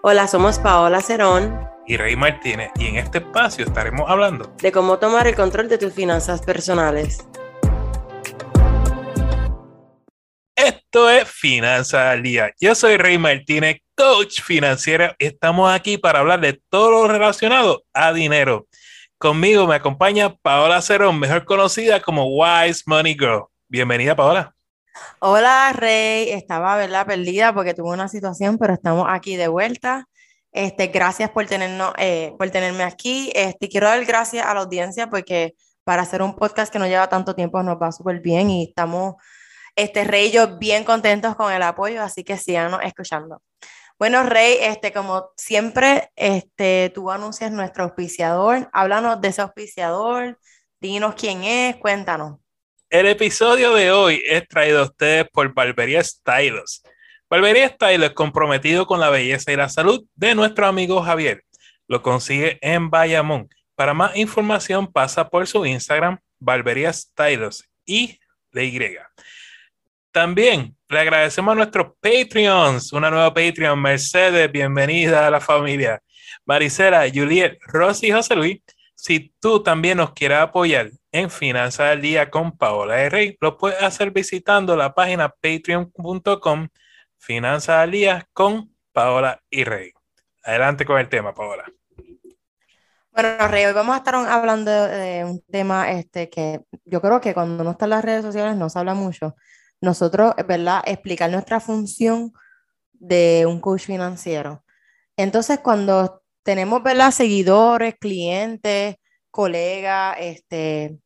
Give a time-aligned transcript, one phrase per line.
[0.00, 5.00] Hola, somos Paola Cerón y Rey Martínez y en este espacio estaremos hablando de cómo
[5.00, 7.26] tomar el control de tus finanzas personales.
[10.54, 12.52] Esto es Finanzas al Día.
[12.60, 15.16] Yo soy Rey Martínez, coach financiero.
[15.18, 18.68] Estamos aquí para hablar de todo lo relacionado a dinero.
[19.18, 23.46] Conmigo me acompaña Paola Cerón, mejor conocida como Wise Money Girl.
[23.68, 24.54] Bienvenida, Paola.
[25.20, 26.30] Hola, Rey.
[26.30, 27.06] Estaba, ¿verdad?
[27.06, 30.08] Perdida porque tuve una situación, pero estamos aquí de vuelta.
[30.52, 33.30] Este, gracias por, tenernos, eh, por tenerme aquí.
[33.34, 35.54] Este, quiero dar gracias a la audiencia porque
[35.84, 39.14] para hacer un podcast que no lleva tanto tiempo nos va súper bien y estamos,
[39.76, 43.42] este, Rey y yo, bien contentos con el apoyo, así que síganos escuchando.
[43.98, 48.68] Bueno, Rey, este, como siempre, este, tú anuncias nuestro auspiciador.
[48.72, 50.38] Háblanos de ese auspiciador,
[50.80, 52.38] dinos quién es, cuéntanos.
[52.90, 56.82] El episodio de hoy es traído a ustedes por Barbería Stylos.
[57.28, 61.44] Barbería Stylos comprometido con la belleza y la salud de nuestro amigo Javier.
[61.86, 63.50] Lo consigue en Bayamón.
[63.74, 68.18] Para más información pasa por su Instagram, Barbería Stylos y
[68.52, 68.80] de Y.
[70.10, 76.00] También le agradecemos a nuestros Patreons, una nueva Patreon, Mercedes, bienvenida a la familia.
[76.46, 78.62] Maricela, Juliet, Rosy y José Luis.
[79.00, 83.38] Si tú también nos quieres apoyar en Finanzas al Día con Paola de Rey.
[83.40, 86.68] Lo puedes hacer visitando la página patreon.com
[87.16, 89.92] Finanzas al Día con Paola y Rey.
[90.42, 91.64] Adelante con el tema, Paola.
[93.12, 97.34] Bueno, Rey, hoy vamos a estar hablando de un tema este, que yo creo que
[97.34, 99.36] cuando no está en las redes sociales no se habla mucho.
[99.80, 100.82] Nosotros, ¿verdad?
[100.84, 102.32] Explicar nuestra función
[102.92, 104.64] de un coach financiero.
[105.16, 106.17] Entonces, cuando
[106.48, 107.10] tenemos, ¿verdad?
[107.10, 108.96] Seguidores, clientes,
[109.30, 110.98] colegas, este,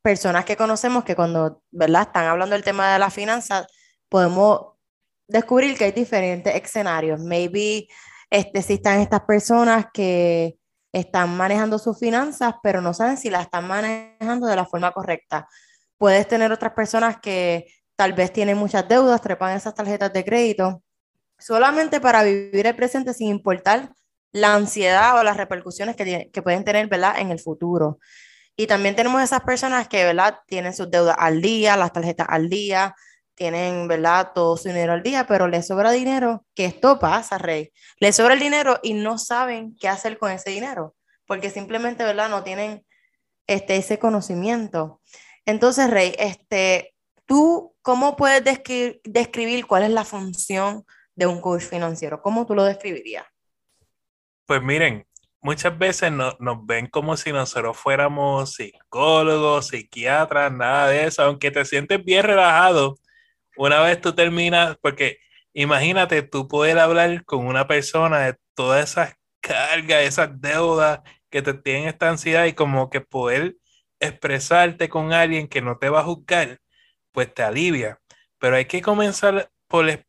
[0.00, 2.04] personas que conocemos que cuando, ¿verdad?
[2.06, 3.66] Están hablando del tema de la finanza,
[4.08, 4.78] podemos
[5.28, 7.20] descubrir que hay diferentes escenarios.
[7.20, 7.88] Maybe
[8.30, 10.56] este, están estas personas que
[10.94, 15.46] están manejando sus finanzas, pero no saben si las están manejando de la forma correcta.
[15.98, 17.66] Puedes tener otras personas que
[17.96, 20.82] tal vez tienen muchas deudas, trepan esas tarjetas de crédito,
[21.38, 23.90] solamente para vivir el presente sin importar
[24.36, 27.18] la ansiedad o las repercusiones que, que pueden tener, ¿verdad?
[27.18, 27.98] En el futuro.
[28.54, 30.38] Y también tenemos esas personas que, ¿verdad?
[30.46, 32.94] Tienen sus deudas al día, las tarjetas al día,
[33.34, 34.32] tienen, ¿verdad?
[34.34, 37.72] Todo su dinero al día, pero les sobra dinero, que esto pasa, Rey.
[37.98, 40.94] Les sobra el dinero y no saben qué hacer con ese dinero,
[41.26, 42.28] porque simplemente, ¿verdad?
[42.28, 42.84] No tienen
[43.46, 45.00] este, ese conocimiento.
[45.44, 46.94] Entonces, Rey, este,
[47.24, 48.42] ¿tú cómo puedes
[49.04, 52.20] describir cuál es la función de un coach financiero?
[52.20, 53.24] ¿Cómo tú lo describirías?
[54.46, 55.04] Pues miren,
[55.40, 61.64] muchas veces nos ven como si nosotros fuéramos psicólogos, psiquiatras, nada de eso, aunque te
[61.64, 62.96] sientes bien relajado
[63.56, 65.18] una vez tú terminas, porque
[65.54, 71.54] imagínate tú poder hablar con una persona de todas esas cargas, esas deudas que te
[71.54, 73.56] tienen esta ansiedad y como que poder
[74.00, 76.60] expresarte con alguien que no te va a juzgar,
[77.12, 78.00] pues te alivia.
[78.38, 80.02] Pero hay que comenzar por eh,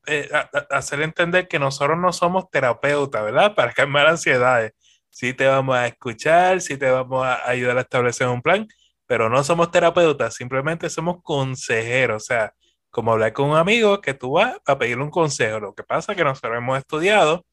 [0.69, 3.55] hacer entender que nosotros no somos terapeutas, ¿verdad?
[3.55, 4.73] Para calmar ansiedades.
[5.09, 8.67] Sí te vamos a escuchar, sí te vamos a ayudar a establecer un plan,
[9.07, 12.53] pero no somos terapeutas, simplemente somos consejeros, o sea,
[12.91, 15.59] como hablar con un amigo que tú vas a pedirle un consejo.
[15.59, 17.45] Lo que pasa es que nosotros hemos estudiado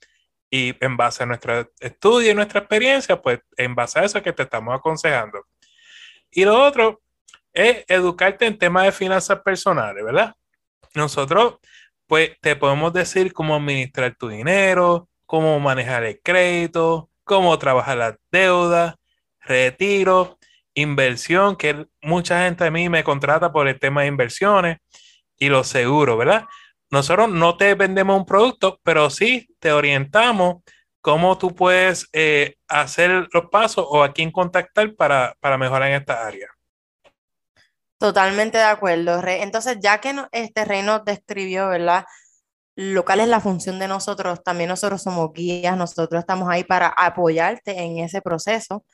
[0.51, 4.33] y en base a nuestro estudio y nuestra experiencia, pues en base a eso que
[4.33, 5.45] te estamos aconsejando.
[6.31, 7.03] Y lo otro
[7.53, 10.35] es educarte en temas de finanzas personales, ¿verdad?
[10.95, 11.57] Nosotros
[12.07, 18.15] pues te podemos decir cómo administrar tu dinero, cómo manejar el crédito, cómo trabajar las
[18.31, 18.95] deudas,
[19.41, 20.39] retiro,
[20.75, 24.79] inversión, que mucha gente a mí me contrata por el tema de inversiones
[25.39, 26.45] y los seguros, ¿verdad?
[26.91, 30.63] Nosotros no te vendemos un producto, pero sí te orientamos
[31.01, 35.97] cómo tú puedes eh, hacer los pasos o a quién contactar para, para mejorar en
[35.97, 36.54] esta área.
[37.99, 39.41] Totalmente de acuerdo, Rey.
[39.43, 42.05] Entonces, ya que este Rey nos describió, ¿verdad?
[42.77, 46.89] Lo cual es la función de nosotros, también nosotros somos guías, nosotros estamos ahí para
[46.89, 48.85] apoyarte en ese proceso.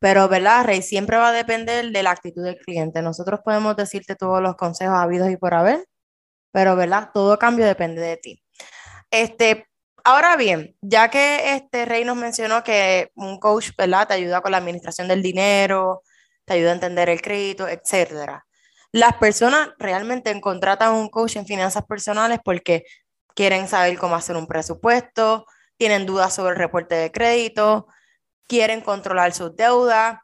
[0.00, 0.82] Pero, ¿verdad, Rey?
[0.82, 3.02] Siempre va a depender de la actitud del cliente.
[3.02, 5.86] Nosotros podemos decirte todos los consejos habidos y por haber,
[6.52, 7.10] pero, ¿verdad?
[7.14, 8.42] Todo cambio depende de ti.
[9.10, 9.66] Este,
[10.04, 14.08] ahora bien, ya que este Rey nos mencionó que un coach, ¿verdad?
[14.08, 16.02] Te ayuda con la administración del dinero,
[16.48, 18.44] te ayuda a entender el crédito, etcétera.
[18.90, 22.84] Las personas realmente contratan un coach en finanzas personales porque
[23.34, 25.46] quieren saber cómo hacer un presupuesto,
[25.76, 27.86] tienen dudas sobre el reporte de crédito,
[28.48, 30.18] quieren controlar sus deudas,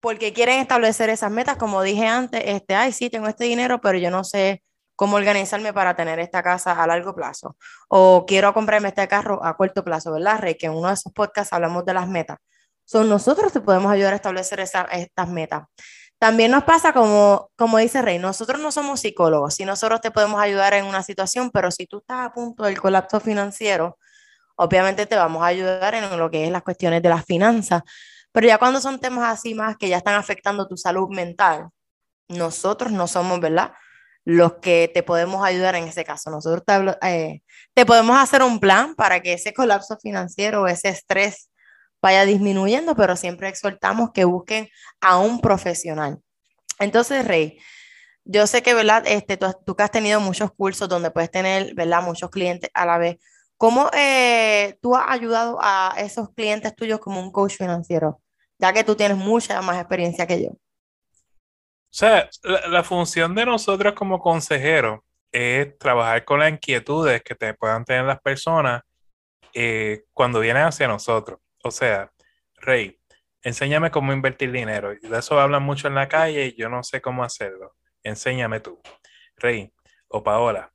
[0.00, 3.98] porque quieren establecer esas metas, como dije antes, este, ay, sí, tengo este dinero, pero
[3.98, 4.62] yo no sé
[4.96, 7.56] cómo organizarme para tener esta casa a largo plazo.
[7.88, 10.56] O quiero comprarme este carro a corto plazo, ¿verdad, Rey?
[10.56, 12.38] Que en uno de esos podcasts hablamos de las metas.
[12.84, 15.64] Son nosotros te podemos ayudar a establecer estas metas.
[16.18, 20.40] También nos pasa como, como dice Rey, nosotros no somos psicólogos, si nosotros te podemos
[20.40, 23.98] ayudar en una situación, pero si tú estás a punto del colapso financiero,
[24.56, 27.82] obviamente te vamos a ayudar en lo que es las cuestiones de las finanzas,
[28.32, 31.68] pero ya cuando son temas así más que ya están afectando tu salud mental,
[32.28, 33.72] nosotros no somos, ¿verdad?
[34.24, 36.30] Los que te podemos ayudar en ese caso.
[36.30, 37.42] Nosotros te, eh,
[37.74, 41.50] te podemos hacer un plan para que ese colapso financiero, ese estrés
[42.04, 44.68] vaya disminuyendo, pero siempre exhortamos que busquen
[45.00, 46.20] a un profesional.
[46.78, 47.58] Entonces, Rey,
[48.26, 49.04] yo sé que, ¿verdad?
[49.06, 52.02] Este, tú, que has tenido muchos cursos donde puedes tener, ¿verdad?
[52.02, 53.16] Muchos clientes a la vez.
[53.56, 58.20] ¿Cómo eh, tú has ayudado a esos clientes tuyos como un coach financiero?
[58.58, 60.50] Ya que tú tienes mucha más experiencia que yo.
[60.50, 60.58] O
[61.88, 62.28] sea,
[62.68, 65.00] la, función de nosotros como consejeros
[65.32, 68.82] es trabajar con las inquietudes que te puedan tener las personas
[69.54, 71.38] eh, cuando vienen hacia nosotros.
[71.66, 72.12] O sea,
[72.56, 73.00] Rey,
[73.42, 74.90] enséñame cómo invertir dinero.
[75.00, 77.74] De eso hablan mucho en la calle y yo no sé cómo hacerlo.
[78.02, 78.78] Enséñame tú.
[79.36, 79.72] Rey
[80.08, 80.70] o Paola,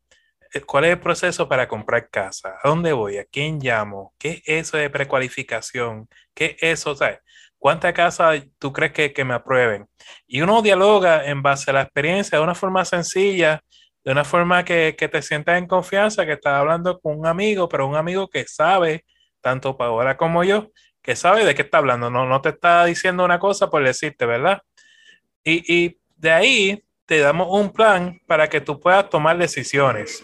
[0.51, 2.57] eh, ¿cuál es el proceso para comprar casa?
[2.63, 3.19] ¿A dónde voy?
[3.19, 4.15] ¿A quién llamo?
[4.18, 6.09] ¿Qué es eso de precualificación?
[6.33, 6.95] ¿Qué es eso?
[6.95, 7.19] ¿Sabes?
[7.59, 9.88] ¿Cuántas casas tú crees que, que me aprueben?
[10.25, 13.62] Y uno dialoga en base a la experiencia de una forma sencilla,
[14.03, 17.69] de una forma que, que te sientas en confianza, que estás hablando con un amigo,
[17.69, 19.06] pero un amigo que sabe
[19.41, 20.71] tanto Paola como yo,
[21.01, 24.25] que sabe de qué está hablando, no, no te está diciendo una cosa por decirte,
[24.25, 24.62] ¿verdad?
[25.44, 30.24] Y, y de ahí te damos un plan para que tú puedas tomar decisiones.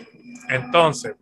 [0.49, 1.15] Entonces,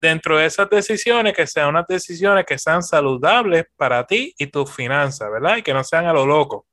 [0.00, 4.74] dentro de esas decisiones, que sean unas decisiones que sean saludables para ti y tus
[4.74, 5.58] finanzas, ¿verdad?
[5.58, 6.66] Y que no sean a lo loco.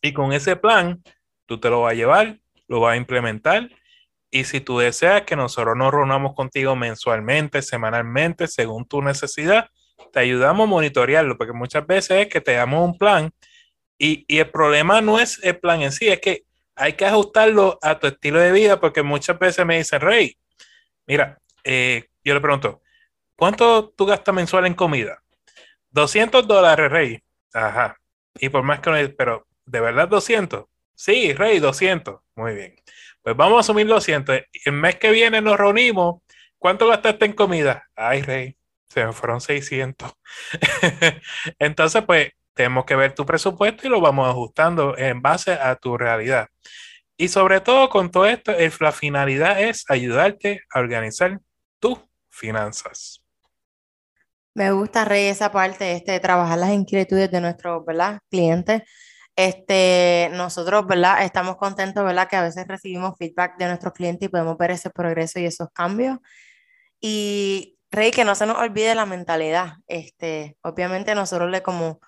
[0.00, 1.02] Y con ese plan,
[1.46, 3.68] tú te lo vas a llevar, lo vas a implementar
[4.32, 9.68] y si tú deseas que nosotros nos reunamos contigo mensualmente, semanalmente, según tu necesidad,
[10.10, 13.30] te ayudamos a monitorearlo, porque muchas veces es que te damos un plan
[13.98, 16.44] y, y, el problema no es el plan en sí, es que
[16.74, 20.36] hay que ajustarlo a tu estilo de vida, porque muchas veces me dicen, Rey,
[21.06, 22.80] mira, eh, yo le pregunto,
[23.36, 25.22] ¿cuánto tú gastas mensual en comida?
[25.90, 27.22] 200 dólares, Rey.
[27.52, 27.98] Ajá.
[28.40, 30.64] Y por más que no, pero ¿de verdad 200?
[30.94, 32.20] Sí, Rey, 200.
[32.34, 32.74] Muy bien.
[33.22, 34.40] Pues vamos a asumir 200.
[34.64, 36.22] El mes que viene nos reunimos.
[36.58, 37.88] ¿Cuánto gastaste en comida?
[37.94, 38.56] Ay, Rey,
[38.88, 40.12] se fueron 600.
[41.58, 45.96] Entonces, pues tenemos que ver tu presupuesto y lo vamos ajustando en base a tu
[45.96, 46.48] realidad.
[47.16, 51.38] Y sobre todo con todo esto, la finalidad es ayudarte a organizar
[51.78, 51.98] tus
[52.30, 53.22] finanzas.
[54.54, 57.84] Me gusta, Rey, esa parte este, trabajar las inquietudes de nuestros
[58.28, 58.82] clientes
[59.36, 61.24] este, nosotros, ¿verdad?
[61.24, 62.28] Estamos contentos, ¿verdad?
[62.28, 65.68] Que a veces recibimos feedback de nuestros clientes y podemos ver ese progreso y esos
[65.72, 66.18] cambios.
[67.00, 69.74] Y, Rey, que no se nos olvide la mentalidad.
[69.86, 72.00] Este, obviamente nosotros le como,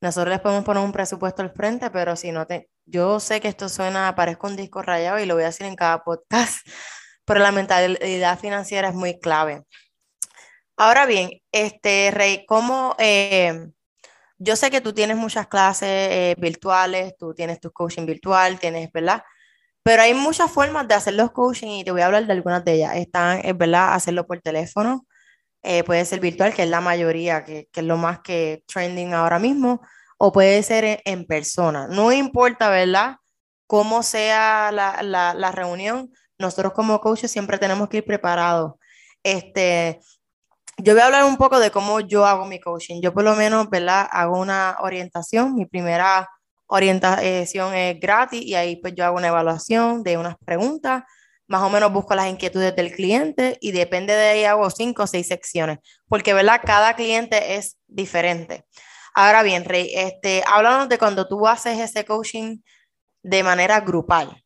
[0.00, 3.48] nosotros les podemos poner un presupuesto al frente, pero si no te, yo sé que
[3.48, 6.66] esto suena, parezco un disco rayado y lo voy a decir en cada podcast,
[7.24, 9.62] pero la mentalidad financiera es muy clave.
[10.76, 12.94] Ahora bien, este, Rey, ¿cómo...
[12.98, 13.70] Eh,
[14.38, 18.90] yo sé que tú tienes muchas clases eh, virtuales, tú tienes tu coaching virtual, tienes,
[18.92, 19.22] ¿verdad?
[19.82, 22.64] Pero hay muchas formas de hacer los coaching y te voy a hablar de algunas
[22.64, 22.96] de ellas.
[22.96, 25.06] Están, es verdad, hacerlo por teléfono,
[25.62, 29.14] eh, puede ser virtual, que es la mayoría, que, que, es lo más que trending
[29.14, 29.80] ahora mismo,
[30.18, 31.88] o puede ser en, persona.
[31.88, 33.16] No importa, ¿verdad?
[33.66, 38.74] Cómo sea la, la, la reunión, nosotros como coaches siempre tenemos que ir preparados.
[39.22, 40.00] Este,
[40.78, 43.00] yo voy a hablar un poco de cómo yo hago mi coaching.
[43.00, 44.08] Yo por lo menos, ¿verdad?
[44.10, 45.54] Hago una orientación.
[45.54, 46.28] Mi primera
[46.66, 51.04] orientación es gratis y ahí pues yo hago una evaluación de unas preguntas.
[51.48, 55.06] Más o menos busco las inquietudes del cliente y depende de ahí hago cinco o
[55.06, 55.78] seis secciones.
[56.08, 56.60] Porque, ¿verdad?
[56.64, 58.66] Cada cliente es diferente.
[59.14, 62.58] Ahora bien, Rey, este, háblanos de cuando tú haces ese coaching
[63.22, 64.44] de manera grupal.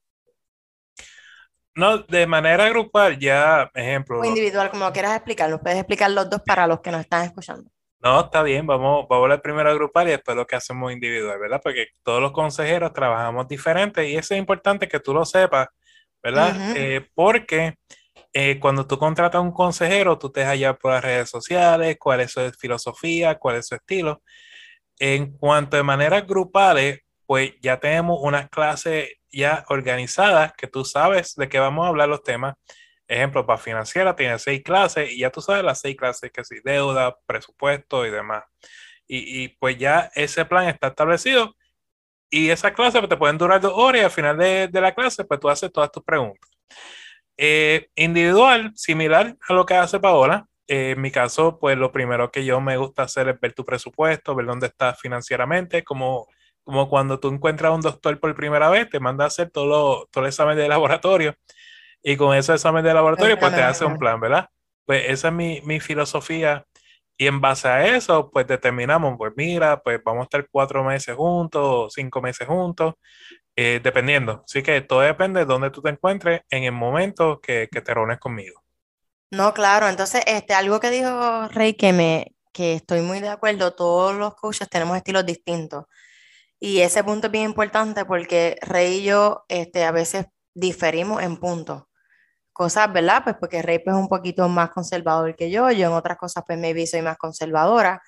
[1.80, 4.20] No, de manera grupal, ya, ejemplo.
[4.20, 5.62] O individual, como quieras explicarlo.
[5.62, 7.70] Puedes explicar los dos para los que nos están escuchando.
[8.02, 11.58] No, está bien, vamos, vamos a primero grupal y después lo que hacemos individual, ¿verdad?
[11.62, 15.68] Porque todos los consejeros trabajamos diferente y eso es importante que tú lo sepas,
[16.22, 16.76] ¿verdad?
[16.76, 17.76] Eh, porque
[18.34, 22.20] eh, cuando tú contratas a un consejero, tú te dejas por las redes sociales, cuál
[22.20, 24.22] es su filosofía, cuál es su estilo.
[24.99, 31.34] En cuanto a maneras grupales, pues ya tenemos unas clases ya organizadas que tú sabes
[31.37, 32.54] de qué vamos a hablar los temas.
[33.08, 36.56] Ejemplo, para financiera tiene seis clases y ya tú sabes las seis clases que sí,
[36.64, 38.44] deuda, presupuesto y demás.
[39.12, 41.56] Y, pues ya ese plan está establecido
[42.30, 45.25] y esas clases pues, te pueden durar dos horas y al final de, la clase
[45.25, 46.49] pues tú haces todas tus preguntas.
[47.37, 50.46] Eh, individual, similar a lo que hace Paola.
[50.68, 53.64] Eh, en mi caso, pues lo primero que yo me gusta hacer es ver tu
[53.64, 56.28] presupuesto, ver dónde estás financieramente, como,
[56.64, 60.09] como cuando tú encuentras a un doctor por primera vez, te manda a hacer todo,
[60.11, 61.35] todo el examen de laboratorio
[62.02, 64.49] y con ese examen de laboratorio, pues te hace un plan, ¿verdad?
[64.87, 66.64] Pues esa es mi, mi filosofía
[67.17, 71.14] y en base a eso, pues determinamos, pues mira, pues vamos a estar cuatro meses
[71.14, 72.95] juntos, cinco meses juntos,
[73.55, 74.43] eh, dependiendo.
[74.47, 77.93] Así que todo depende de dónde tú te encuentres en el momento que, que te
[77.93, 78.62] reúnes conmigo.
[79.31, 83.75] No, claro, entonces este, algo que dijo Rey que me que estoy muy de acuerdo,
[83.75, 85.85] todos los coaches tenemos estilos distintos.
[86.61, 91.38] Y ese punto es bien importante porque Rey y yo este, a veces diferimos en
[91.38, 91.85] puntos
[92.52, 93.25] cosas, ¿verdad?
[93.25, 96.45] Pues porque Rey pues, es un poquito más conservador que yo, yo en otras cosas
[96.47, 98.02] pues maybe soy más conservadora,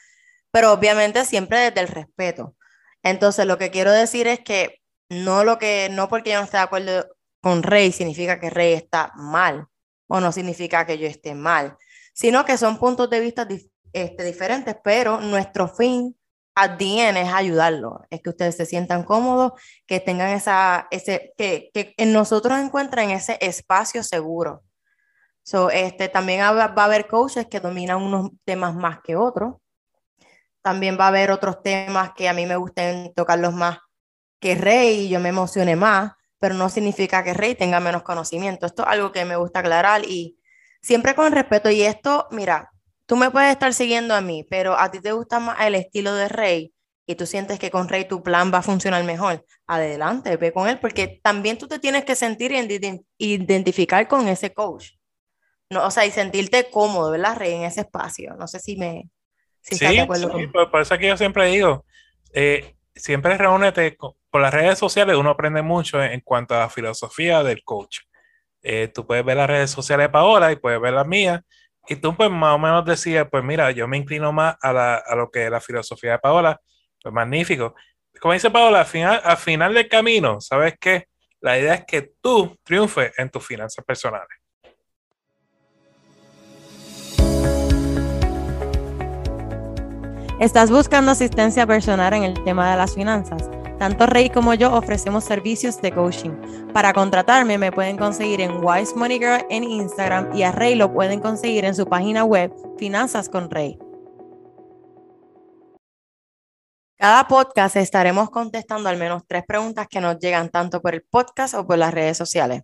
[0.51, 2.55] pero obviamente siempre desde el respeto.
[3.03, 6.59] Entonces lo que quiero decir es que no lo que no porque yo no esté
[6.59, 7.07] de acuerdo
[7.41, 9.67] con Rey significa que Rey está mal
[10.09, 11.79] o no significa que yo esté mal,
[12.13, 13.49] sino que son puntos de vista
[13.95, 16.15] este, diferentes, pero nuestro fin
[16.55, 19.53] a DN es ayudarlo, es que ustedes se sientan cómodos,
[19.87, 24.63] que tengan esa, ese, que, que en nosotros encuentren ese espacio seguro.
[25.45, 29.57] So, este, también va, a haber coaches que dominan unos temas más que otros.
[30.63, 33.79] También va a haber otros temas que a mí me gusten tocarlos más
[34.41, 38.67] que Rey y yo me emocione más, pero no significa que Rey tenga menos conocimiento.
[38.67, 40.39] Esto es algo que me gusta aclarar y
[40.81, 41.71] siempre con respeto.
[41.71, 42.72] Y esto, mira,
[43.13, 46.15] tú me puedes estar siguiendo a mí, pero a ti te gusta más el estilo
[46.15, 46.73] de Rey
[47.07, 50.67] y tú sientes que con Rey tu plan va a funcionar mejor, adelante, ve con
[50.67, 54.93] él, porque también tú te tienes que sentir y identificar con ese coach.
[55.69, 58.35] No, o sea, y sentirte cómodo, ¿verdad, Rey, en ese espacio?
[58.39, 59.11] No sé si me...
[59.61, 61.85] Si sí, sí por, eso que yo siempre digo,
[62.33, 63.95] eh, siempre reúnete
[64.31, 67.99] por las redes sociales, uno aprende mucho en, cuanto a la filosofía del coach.
[68.63, 71.43] Eh, tú puedes ver las redes sociales de Paola y puedes ver las mías
[71.89, 74.95] y tú pues más o menos decías, pues mira, yo me inclino más a, la,
[74.97, 76.61] a lo que es la filosofía de Paola,
[77.03, 77.75] pues magnífico.
[78.21, 81.09] Como dice Paola, al final, al final del camino, ¿sabes qué?
[81.41, 84.29] La idea es que tú triunfes en tus finanzas personales.
[90.39, 93.62] ¿Estás buscando asistencia personal en el tema de las finanzas?
[93.83, 96.31] Tanto Rey como yo ofrecemos servicios de coaching.
[96.73, 100.93] Para contratarme me pueden conseguir en Wise Money Girl en Instagram y a Rey lo
[100.93, 103.81] pueden conseguir en su página web Finanzas con Rey.
[106.97, 111.55] Cada podcast estaremos contestando al menos tres preguntas que nos llegan tanto por el podcast
[111.55, 112.63] o por las redes sociales.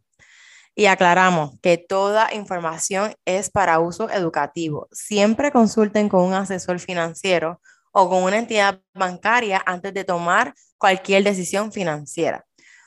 [0.77, 4.87] Y aclaramos que toda información es para uso educativo.
[4.93, 7.61] Siempre consulten con un asesor financiero
[8.01, 12.45] o con una entidad bancaria antes de tomar cualquier decisión financiera.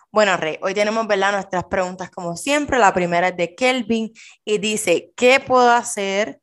[0.09, 1.33] Bueno, Rey, hoy tenemos ¿verdad?
[1.33, 2.79] nuestras preguntas como siempre.
[2.79, 4.13] La primera es de Kelvin
[4.45, 6.39] y dice, ¿qué puedo hacer?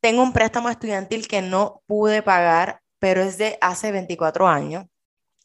[0.00, 4.86] Tengo un préstamo estudiantil que no pude pagar, pero es de hace 24 años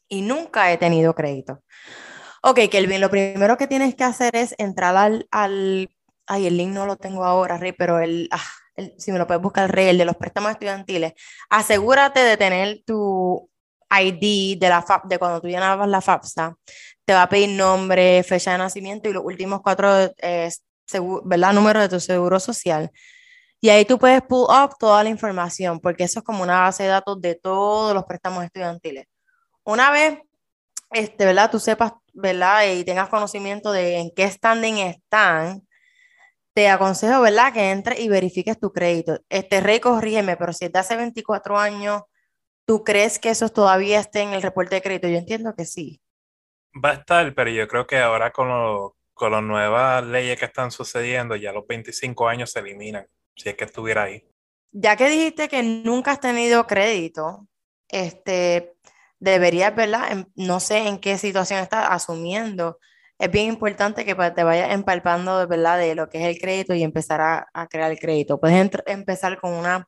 [0.08, 1.64] y nunca he tenido crédito.
[2.44, 5.90] Ok, Kelvin, lo primero que tienes que hacer es entrar al, al
[6.28, 8.40] ay, el link no lo tengo ahora, Rey, pero el, ah,
[8.98, 11.14] si me lo puedes buscar, Rey, el de los préstamos estudiantiles,
[11.50, 13.50] asegúrate de tener tu
[13.90, 16.56] ID de, la de cuando tú llenabas la FAFSA,
[17.06, 20.50] te va a pedir nombre, fecha de nacimiento y los últimos cuatro eh,
[21.26, 21.54] ¿verdad?
[21.54, 22.92] números de tu seguro social.
[23.60, 26.84] Y ahí tú puedes pull up toda la información, porque eso es como una base
[26.84, 29.06] de datos de todos los préstamos estudiantiles.
[29.64, 30.20] Una vez,
[30.92, 31.52] este, ¿verdad?
[31.52, 32.66] Tú sepas, ¿verdad?
[32.74, 35.62] Y tengas conocimiento de en qué standing están,
[36.54, 37.54] te aconsejo, ¿verdad?
[37.54, 39.20] Que entres y verifiques tu crédito.
[39.30, 42.04] Este, Rey, corrígeme, pero si es de hace 24 años,
[42.66, 45.08] ¿Tú crees que eso todavía esté en el reporte de crédito?
[45.08, 46.02] Yo entiendo que sí.
[46.74, 48.48] Va a estar, pero yo creo que ahora con,
[49.14, 53.06] con las nuevas leyes que están sucediendo, ya los 25 años se eliminan,
[53.36, 54.26] si es que estuviera ahí.
[54.72, 57.46] Ya que dijiste que nunca has tenido crédito,
[57.90, 58.78] este,
[59.20, 60.28] deberías, ¿verdad?
[60.36, 62.80] No sé en qué situación estás asumiendo.
[63.22, 65.78] Es bien importante que te vayas empalpando, ¿verdad?
[65.78, 68.40] De lo que es el crédito y empezar a, crear el crédito.
[68.40, 69.88] Puedes empezar con una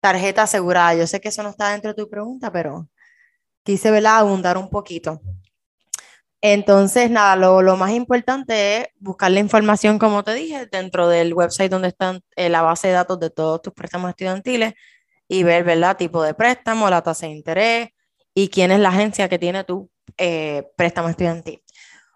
[0.00, 0.94] tarjeta asegurada.
[0.94, 2.88] Yo sé que eso no está dentro de tu pregunta, pero
[3.62, 5.20] quise verla abundar un poquito.
[6.40, 11.70] Entonces, nada, lo, más importante es buscar la información, como te dije, dentro del website
[11.70, 14.72] donde están eh, la base de datos de todos tus préstamos estudiantiles
[15.28, 15.98] y ver, ¿verdad?
[15.98, 17.90] Tipo de préstamo, la tasa de interés
[18.34, 21.62] y quién es la agencia que tiene tu eh, préstamo estudiantil.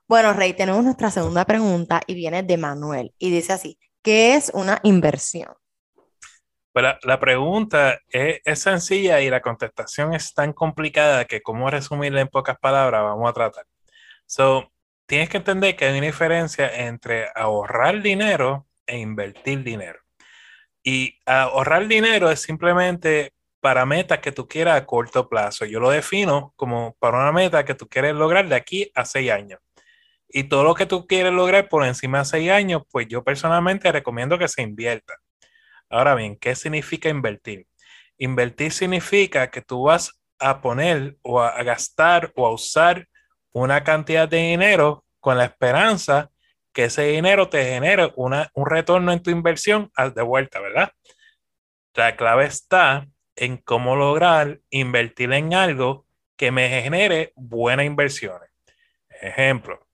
[0.09, 4.53] Bueno, Rey, tenemos nuestra segunda pregunta y viene de Manuel y dice así, ¿qué es
[4.55, 5.53] una inversión?
[6.73, 12.29] Pues la, pregunta es, sencilla y la contestación es tan complicada que cómo resumirla en
[12.29, 13.65] pocas palabras vamos a tratar.
[14.27, 14.71] So,
[15.07, 19.99] tienes que entender que hay una diferencia entre ahorrar dinero e invertir dinero.
[20.85, 25.65] Y ahorrar dinero es simplemente para metas que tú quieras a corto plazo.
[25.65, 29.33] Yo lo defino como para una meta que tú quieres lograr de aquí a seis
[29.33, 29.59] años.
[30.29, 33.91] Y todo lo que tú quieres lograr por encima de seis años, pues yo personalmente
[33.93, 35.15] recomiendo que se invierta.
[35.89, 37.67] Ahora bien, ¿qué significa invertir?
[38.19, 43.07] Invertir significa que tú vas a poner o a gastar o a usar
[43.53, 46.31] una cantidad de dinero con la esperanza
[46.73, 50.93] que ese dinero te genere una, un retorno en tu inversión de vuelta, ¿verdad?
[51.95, 56.07] La clave está en cómo lograr invertir en algo
[56.37, 58.51] que me genere buenas inversiones.
[59.09, 59.86] Ejemplo,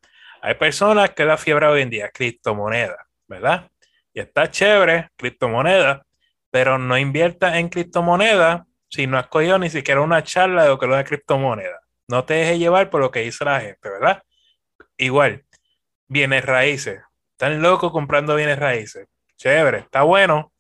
[0.43, 3.71] hay personas que la fiebre hoy en día, criptomonedas, ¿verdad?
[4.13, 6.03] Y está chévere, criptomonedas,
[6.51, 10.79] pero no invierta en criptomonedas si no has cogido ni siquiera una charla de lo
[10.81, 11.81] que es la criptomoneda.
[12.09, 14.23] No te dejes llevar por lo que dice la gente, ¿verdad?
[14.97, 15.45] Igual,
[16.09, 17.01] bienes raíces.
[17.31, 19.07] Están locos comprando bienes raíces.
[19.37, 20.53] Chévere, está bueno,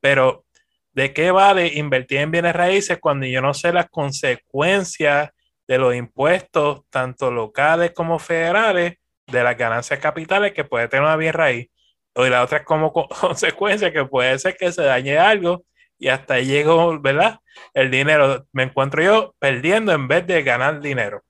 [0.00, 0.44] pero
[0.92, 5.30] ¿de qué vale invertir en bienes raíces cuando yo no sé las consecuencias
[5.66, 8.94] de los impuestos, tanto locales como federales,
[9.30, 11.68] de las ganancias capitales que puede tener una bien raíz?
[12.14, 15.64] O la otra es como consecuencia que puede ser que se dañe algo
[15.98, 17.40] y hasta ahí llego, ¿verdad?
[17.74, 21.22] El dinero, me encuentro yo perdiendo en vez de ganar dinero.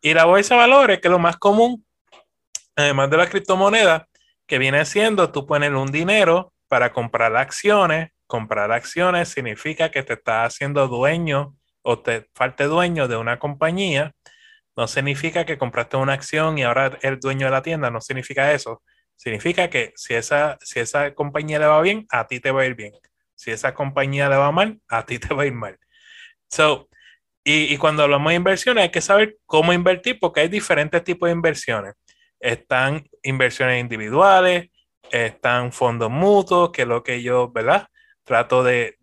[0.00, 1.84] Y la bolsa de valores, que es lo más común,
[2.76, 4.08] además de la criptomoneda,
[4.46, 8.10] que viene siendo tú pones un dinero para comprar acciones.
[8.26, 14.12] Comprar acciones significa que te estás haciendo dueño o te falte dueño de una compañía.
[14.78, 18.52] No significa que compraste una acción y ahora eres dueño de la tienda, no significa
[18.52, 18.82] eso.
[19.16, 22.66] Significa que si esa, si esa compañía le va bien, a ti te va a
[22.66, 22.92] ir bien.
[23.34, 25.78] Si esa compañía le va mal, a ti te va a ir mal.
[26.48, 26.88] So,
[27.44, 31.28] y, y cuando hablamos de inversiones, hay que saber cómo invertir porque hay diferentes tipos
[31.28, 31.94] de inversiones
[32.40, 34.70] están inversiones individuales,
[35.10, 37.88] están fondos mutuos, que es lo que yo, ¿verdad?
[38.24, 38.96] Trato de,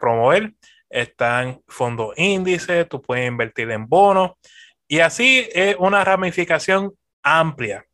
[0.00, 0.52] promover.
[0.88, 4.32] Están fondos índices, tú puedes invertir en bonos.
[4.92, 7.86] Y así es una ramificación amplia.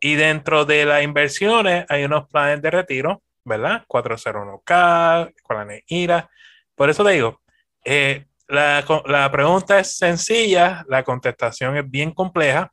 [0.00, 3.84] Y dentro de las inversiones hay unos planes de retiro, ¿verdad?
[3.86, 6.28] 401k, planes IRA.
[6.74, 7.40] Por eso te digo,
[7.84, 12.72] eh, la, la pregunta es sencilla, la contestación es bien compleja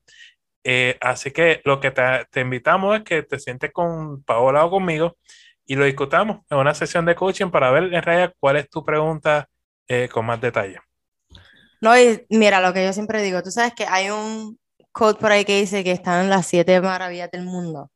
[0.63, 5.17] eh, así que lo que te, invitamos es que te sientes con Paola o conmigo
[5.65, 8.83] y lo discutamos en una sesión de coaching para ver en realidad cuál es tu
[8.83, 9.47] pregunta
[9.87, 10.79] eh, con más detalle.
[11.81, 14.59] No, y mira, lo que yo siempre digo, tú sabes que hay un
[14.91, 17.91] code por ahí que dice que están las siete maravillas del mundo,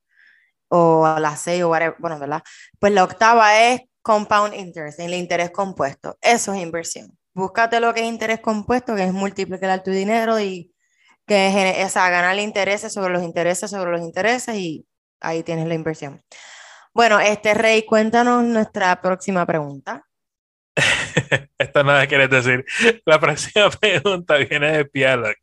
[0.69, 2.43] o las seis, o whatever, bueno, ¿verdad?
[2.79, 6.17] Pues la octava es compound interest, el interés compuesto.
[6.21, 7.17] Eso es inversión.
[7.33, 10.73] Búscate lo que es interés compuesto, que es multiplicar tu dinero y
[11.25, 14.85] que o sea, ganar intereses sobre los intereses sobre los intereses y
[15.21, 16.21] ahí tienes la inversión.
[16.93, 20.05] Bueno, este Rey, cuéntanos nuestra próxima pregunta.
[21.61, 22.65] Esto nada quieres decir.
[23.05, 25.37] La próxima pregunta viene de Pialok.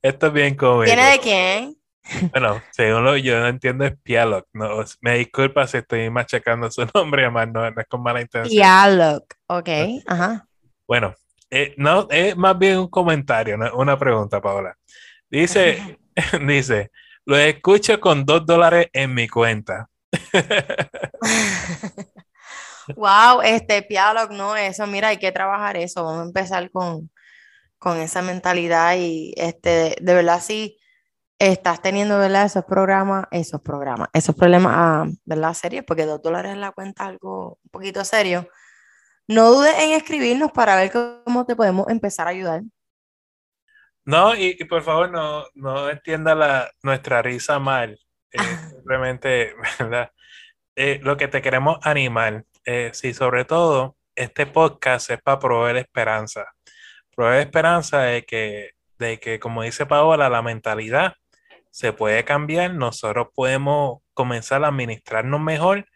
[0.00, 0.84] Esto es bien cómico.
[0.84, 1.76] ¿Viene de quién?
[2.32, 4.46] Bueno, según lo yo no entiendo es Pialok.
[4.54, 8.50] No, me disculpa si estoy machacando su nombre, además no, es con mala intención.
[8.50, 9.68] Pialok, ok,
[10.06, 10.46] ajá.
[10.86, 11.14] Bueno,
[11.50, 14.76] eh, no, es más bien un comentario, una pregunta, Paola.
[15.28, 15.98] Dice,
[16.46, 16.90] dice,
[17.26, 19.90] lo escucho con dos dólares en mi cuenta.
[22.96, 26.04] Wow, este Pialog, no, eso, mira, hay que trabajar eso.
[26.04, 27.10] Vamos a empezar con,
[27.78, 30.78] con esa mentalidad y este, de verdad, sí,
[31.38, 32.44] estás teniendo, ¿verdad?
[32.44, 35.54] Esos programas, esos programas, esos problemas, ah, ¿verdad?
[35.54, 38.48] Serios, porque dos dólares en la cuenta algo un poquito serio.
[39.26, 42.62] No dudes en escribirnos para ver cómo te podemos empezar a ayudar.
[44.04, 47.98] No, y, por favor no, no entienda la, nuestra risa mal.
[48.32, 48.38] Eh,
[48.70, 50.10] simplemente, ¿verdad?
[50.76, 55.76] Eh, lo que te queremos animar, eh, sí, sobre todo, este podcast es para proveer
[55.78, 56.46] esperanza.
[57.14, 61.14] Proveer esperanza de que, de que, como dice Paola, la mentalidad
[61.70, 62.74] se puede cambiar.
[62.74, 65.86] Nosotros podemos comenzar a administrarnos mejor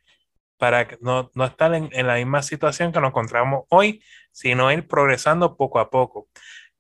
[0.58, 4.86] para no, no estar en, en la misma situación que nos encontramos hoy, sino ir
[4.88, 6.28] progresando poco a poco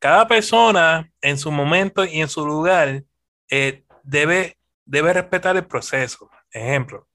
[0.04, 3.04] cada persona en su momento y en su lugar
[3.48, 6.30] eh, debe, debe respetar el proceso.
[6.50, 7.08] Ejemplo,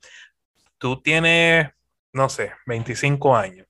[0.80, 1.70] tú tienes,
[2.14, 3.68] no sé, 25 años.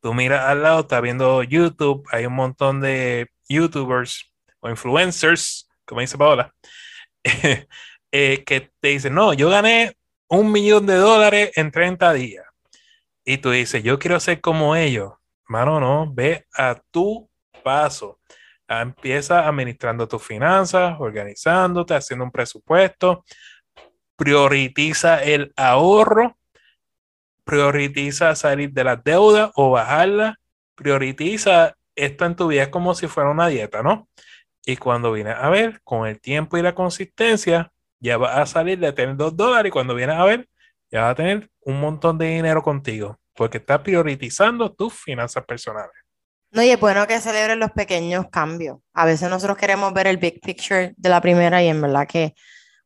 [0.00, 6.00] Tú miras al lado, estás viendo YouTube, hay un montón de YouTubers o influencers, como
[6.00, 6.52] dice Paola,
[8.12, 9.96] eh, que te dicen, no, yo gané
[10.28, 12.44] un millón de dólares en 30 días.
[13.24, 15.12] Y tú dices, yo quiero ser como ellos.
[15.46, 17.30] Mano, no, ve a tu
[17.62, 18.18] paso
[18.80, 23.24] Empieza administrando tus finanzas, organizándote, haciendo un presupuesto.
[24.16, 26.38] Prioritiza el ahorro.
[27.44, 30.38] Prioritiza salir de la deuda o bajarla.
[30.74, 34.08] Prioritiza esto en tu vida como si fuera una dieta, ¿no?
[34.64, 38.78] Y cuando vienes a ver, con el tiempo y la consistencia, ya vas a salir
[38.78, 40.48] de tener dos dólares y cuando vienes a ver,
[40.90, 45.92] ya vas a tener un montón de dinero contigo, porque estás priorizando tus finanzas personales.
[46.52, 48.78] No, y es bueno que celebren los pequeños cambios.
[48.92, 52.34] A veces nosotros queremos ver el big picture de la primera y en verdad que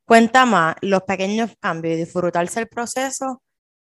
[0.04, 3.42] cuenta más los pequeños cambios y disfrutarse el proceso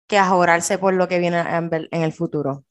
[0.09, 2.65] que ahorrarse por lo que viene en el futuro.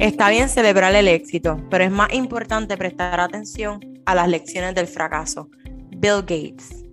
[0.00, 4.86] Está bien celebrar el éxito, pero es más importante prestar atención a las lecciones del
[4.86, 5.48] fracaso.
[5.96, 6.84] Bill Gates.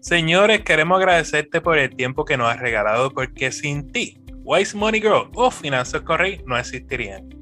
[0.00, 5.00] Señores, queremos agradecerte por el tiempo que nos has regalado porque sin ti, Wise Money
[5.00, 7.41] Grow o Finanzas Correy no existirían.